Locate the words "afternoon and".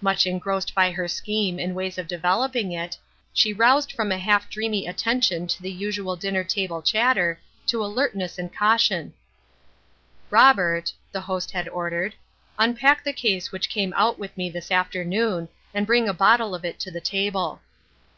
14.70-15.86